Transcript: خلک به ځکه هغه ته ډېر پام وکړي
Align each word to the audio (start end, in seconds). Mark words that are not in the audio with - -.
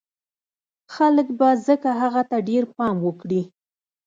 خلک 0.95 1.27
به 1.39 1.49
ځکه 1.67 1.89
هغه 2.01 2.21
ته 2.29 2.37
ډېر 2.49 2.63
پام 2.75 2.95
وکړي 3.05 3.41